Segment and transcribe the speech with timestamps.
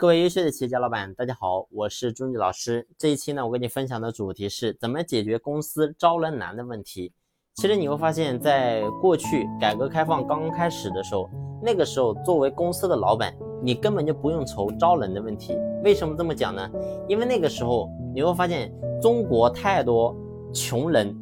[0.00, 2.88] 各位优秀的企业家老板，大家好，我是朱毅老师。
[2.96, 7.12] 这一期呢，我跟你分享的主题是怎么解决公司招人难的问题。
[7.56, 11.28] 其实你会发现，在过去改革开放刚刚开始的时候，
[11.62, 15.54] 那个时候作为公司的老板，你根本就不用愁招人的问题。
[15.84, 16.66] 为什么这么讲呢？
[17.06, 18.72] 因为那个时候你会发现
[19.02, 20.16] 中国太多
[20.50, 21.14] 穷人，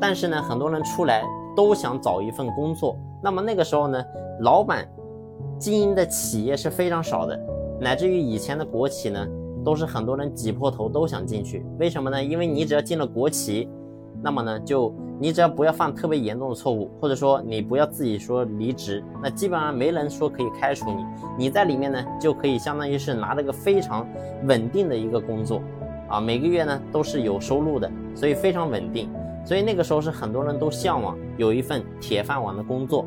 [0.00, 1.22] 但是呢，很多人出来
[1.54, 2.96] 都想找一份工作。
[3.22, 4.02] 那么那个时候呢，
[4.40, 4.90] 老板
[5.58, 7.38] 经营的企业是非常少的。
[7.80, 9.26] 乃至于以前的国企呢，
[9.64, 11.64] 都是很多人挤破头都想进去。
[11.78, 12.22] 为什么呢？
[12.22, 13.68] 因为你只要进了国企，
[14.22, 21.04] 那么呢，就你只要不要犯特别严重的错误，或者说你不要自己说离职，那基本上没人说可以开除你。
[21.38, 24.06] 你在里面呢，就可以相当于是拿了个非常
[24.44, 25.60] 稳定的一个工作，
[26.08, 29.10] 啊，每个月呢都是有收入的，所以非常稳定。
[29.44, 33.04] 所以那个时候是很多人都向往有一份铁饭碗的工作。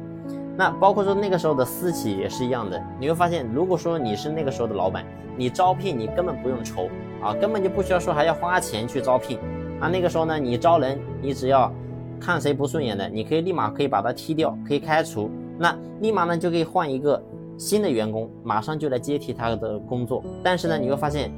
[0.57, 5.05] 那包括说那个时候的私企也是一样的，你会发现，如果说你是那个时候的老板，
[5.37, 6.89] 你招聘你根本不用愁
[7.21, 9.37] 啊，根本就不需要说还要花钱去招聘
[9.79, 9.87] 啊。
[9.87, 11.71] 那个时候呢，你招人，你只要
[12.19, 17.21] 看谁不顺眼的，你可以立马可以把他踢掉，可以开除，那立马呢就可以换一个
[17.55, 20.23] 新的员工，马上就来接替他的工作。
[20.43, 21.31] 但是呢，你会发现，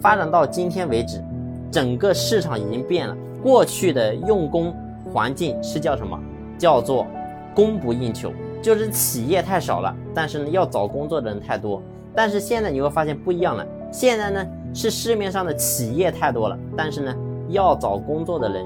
[0.00, 1.22] 发展到今天为止，
[1.70, 4.74] 整个市场已经变了，过去的用工
[5.12, 6.18] 环境是叫什么？
[6.56, 7.06] 叫做
[7.54, 8.32] 供不应求。
[8.62, 11.82] 就是企业太少了，但是呢，要找工作的人太多。
[12.14, 17.14] 但是现在你会发现不一样了，现在呢是市面上的企业太多了，但是呢，
[17.48, 18.64] 要找工作的人，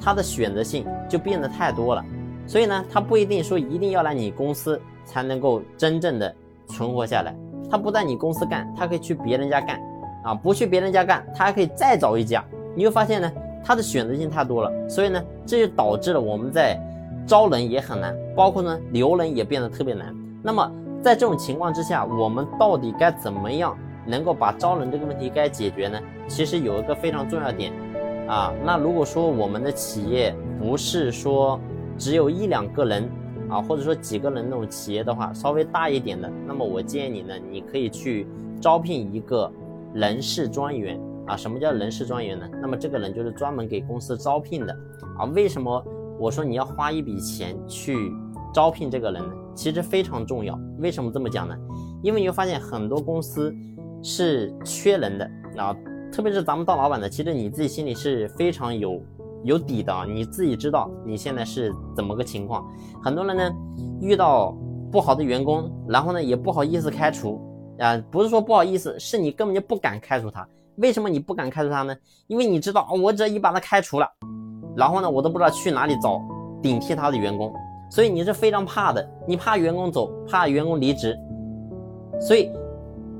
[0.00, 2.04] 他的选择性就变得太多了。
[2.46, 6.32] 所以呢，他不一定说一定要来你公司才能够真正的
[6.68, 7.34] 存活下来。
[7.68, 9.80] 他不在你公司干，他可以去别人家干，
[10.22, 12.44] 啊，不去别人家干，他还可以再找一家。
[12.76, 13.32] 你会发现呢，
[13.64, 16.80] 他的选择性太多了，所以呢，这就导致了我们在。
[17.26, 20.14] 招人也很难，包括呢留人也变得特别难。
[20.42, 20.70] 那么
[21.00, 25.98] 在这种情况之下，我们到底该怎么样能够把招人这个问题该解决呢？
[26.28, 27.72] 其实有一个非常重要点
[28.28, 28.52] 啊。
[28.64, 31.58] 那如果说我们的企业不是说
[31.96, 33.08] 只有一两个人
[33.48, 38.26] 啊，或者说几个人那种企业的话，稍微大一点的，那么我建议你呢，你可以去
[38.60, 39.50] 招聘一个
[39.94, 41.36] 人事专员啊。
[41.36, 42.48] 什么叫人事专员呢？
[42.60, 44.76] 那么这个人就是专门给公司招聘的
[45.18, 45.24] 啊。
[45.34, 45.84] 为什么？
[46.22, 48.12] 我说你要花一笔钱去
[48.54, 49.20] 招聘这个人，
[49.56, 50.56] 其实非常重要。
[50.78, 51.56] 为什么这么讲呢？
[52.00, 53.52] 因为你会发现很多公司
[54.04, 55.76] 是缺人的啊，
[56.12, 59.02] 特别是咱们当老板的，其实你自己心里是非常有
[59.42, 62.64] 有底的啊，你自己知道你现在是怎么个情况。
[63.02, 63.50] 很多人呢
[64.00, 64.56] 遇到
[64.92, 67.40] 不好的员工，然后呢也不好意思开除
[67.80, 70.46] 啊，不是说不好意思，是你根本就不敢开除他。
[70.76, 71.92] 为什么你不敢开除他呢？
[72.28, 74.06] 因为你知道，我只要一把他开除了。
[74.76, 76.20] 然后呢，我都不知道去哪里找
[76.62, 77.52] 顶替他的员工，
[77.90, 81.18] 所以你是非常怕的，你怕员工走，怕员工离职，
[82.20, 82.50] 所以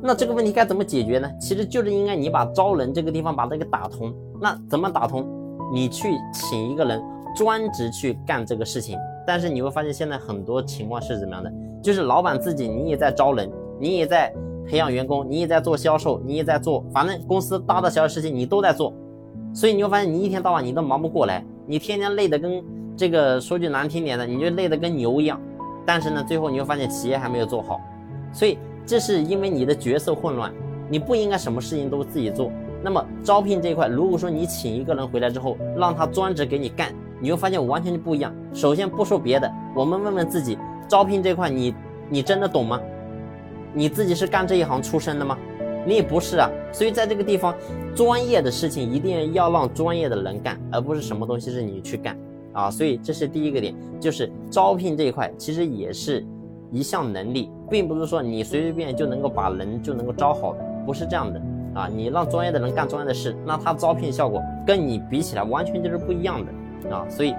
[0.00, 1.30] 那这个问题该怎么解决呢？
[1.40, 4.12] 其实就是应该你把招人这个地方把它给打通。
[4.40, 5.24] 那怎么打通？
[5.72, 7.00] 你去请一个人
[7.36, 8.98] 专职去干这个事情。
[9.24, 11.52] 但是你会发现现在很多情况是怎么样的？
[11.80, 13.48] 就是老板自己你也在招人，
[13.78, 14.34] 你也在
[14.66, 18.92] 培养员工，你也在做销售，你也在做，反正公司大大小小事情你都在做。
[19.52, 22.62] 所以你会发现，你一天到晚你都忙不过来，你天天累得跟
[22.96, 25.40] 这个说句难听点的，你就累得跟牛一样。
[25.84, 27.80] 但是呢，最后你会发现企业还没有做好。
[28.32, 30.52] 所以这是因为你的角色混乱，
[30.88, 32.50] 你不应该什么事情都自己做。
[32.82, 38.34] 那么招聘这一块，如果说你请一个人回来之后，让他专职给你干，你会发现完全就不一样。
[38.52, 40.58] 首先不说别的，我们问问自己，
[40.88, 41.74] 招聘这块你
[42.08, 42.80] 你真的懂吗？
[43.74, 45.38] 你自己是干这一行出身的吗？
[45.86, 47.54] 你也不是啊，所以在这个地方，
[47.94, 52.16] 专业的事情一定要让专业的人干，而不是什么东西是你去干
[52.52, 52.70] 啊。
[52.70, 56.24] 所以这是第一个点，就是招聘这一块其实也是
[56.70, 61.42] 一项能力，并不是说你随随便就能够把人就能够招好的，不是这样的
[61.74, 61.88] 啊。
[61.88, 66.52] 你让专业的人干专业的事，那他招聘效果跟你比起来完全就是不一样的
[66.90, 67.06] 啊。
[67.08, 67.34] 所以。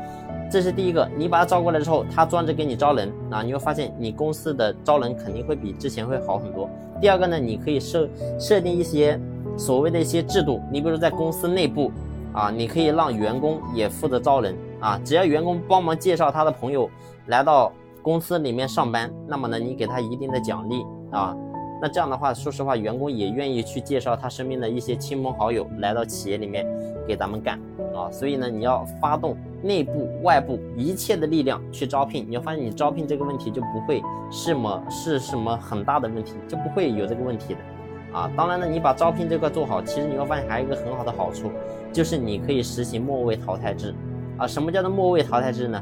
[0.51, 6.69] 这是第一个，你把他招过来之后，他专职给你招人啊，你会发现你公司的招人肯定会比之前会好很多。
[7.01, 9.19] 第二个呢，你可以设设定一些
[9.57, 11.91] 所谓的一些制度，你比如在公司内部
[12.33, 16.87] 啊，你可以让员工也负责招人啊，只要员工帮忙介绍他的朋友
[17.27, 17.71] 来到
[18.03, 21.35] 公司里面上班，那么呢，你给他一定的奖励啊，
[21.83, 26.65] 那这样的话，说实话，员工也愿意去介绍他身边的一些亲朋好友来到企业里面
[27.05, 27.59] 给咱们干
[27.93, 29.35] 啊，所以呢，你要发动。
[29.61, 38.31] 内部、外部一切的力量去招聘，你会发现你招聘这个问题就不会是么是什么很大的问题，就不会有这个问题的啊。
[38.35, 41.49] 当然呢，你把招聘这块做好，其实你会发现还有一个很好的好处，
[41.91, 43.93] 就是你可以实行末位淘汰制
[44.37, 44.47] 啊。
[44.47, 45.81] 什么叫做末位淘汰制呢？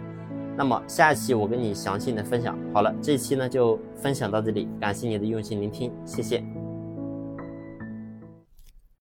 [0.58, 2.58] 那么下一期我跟你详细的分享。
[2.74, 6.61] 好了，这期呢就分享到这里，感谢你的用心聆听，谢谢。